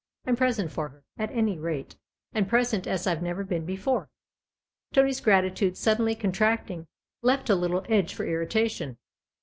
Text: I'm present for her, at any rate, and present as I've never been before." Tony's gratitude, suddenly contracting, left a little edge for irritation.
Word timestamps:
I'm 0.25 0.35
present 0.35 0.71
for 0.71 0.89
her, 0.89 1.03
at 1.19 1.29
any 1.29 1.59
rate, 1.59 1.95
and 2.33 2.49
present 2.49 2.87
as 2.87 3.05
I've 3.05 3.21
never 3.21 3.43
been 3.43 3.67
before." 3.67 4.09
Tony's 4.93 5.21
gratitude, 5.21 5.77
suddenly 5.77 6.15
contracting, 6.15 6.87
left 7.21 7.51
a 7.51 7.55
little 7.55 7.85
edge 7.87 8.15
for 8.15 8.25
irritation. 8.25 8.97